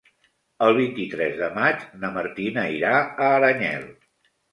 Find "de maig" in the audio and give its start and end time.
1.41-1.83